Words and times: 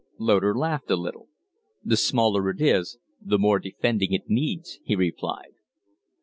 Loder 0.17 0.55
laughed 0.55 0.89
a 0.89 0.95
little. 0.95 1.29
"The 1.85 1.95
smaller 1.95 2.49
it 2.49 2.59
is, 2.59 2.97
the 3.23 3.37
more 3.37 3.59
defending 3.59 4.13
it 4.13 4.27
needs," 4.31 4.79
he 4.83 4.95
replied. 4.95 5.53